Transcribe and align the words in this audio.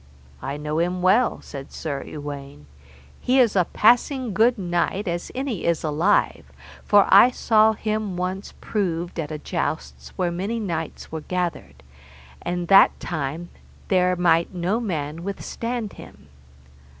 I 0.41 0.57
know 0.57 0.79
him 0.79 1.03
well, 1.03 1.41
said 1.41 1.71
Sir 1.71 2.03
Uwaine, 2.03 2.65
he 3.19 3.37
is 3.39 3.55
a 3.55 3.65
passing 3.65 4.33
good 4.33 4.57
knight 4.57 5.07
as 5.07 5.31
any 5.35 5.63
is 5.63 5.83
alive, 5.83 6.47
for 6.83 7.05
I 7.09 7.29
saw 7.29 7.73
him 7.73 8.17
once 8.17 8.55
proved 8.59 9.19
at 9.19 9.29
a 9.29 9.37
jousts 9.37 10.09
where 10.15 10.31
many 10.31 10.59
knights 10.59 11.11
were 11.11 11.21
gathered, 11.21 11.83
and 12.41 12.67
that 12.67 12.99
time 12.99 13.49
there 13.89 14.15
might 14.15 14.55
no 14.55 14.79
man 14.79 15.23
withstand 15.23 15.93
him. 15.93 16.29